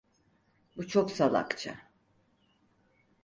Bu 0.77 0.87
çok 0.87 1.11
salakça. 1.11 1.77